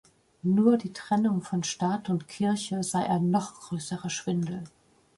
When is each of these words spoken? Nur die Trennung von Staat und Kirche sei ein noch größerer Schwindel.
Nur 0.41 0.77
die 0.79 0.93
Trennung 0.93 1.43
von 1.43 1.63
Staat 1.63 2.09
und 2.09 2.27
Kirche 2.27 2.81
sei 2.81 3.05
ein 3.07 3.29
noch 3.29 3.53
größerer 3.59 4.09
Schwindel. 4.09 4.63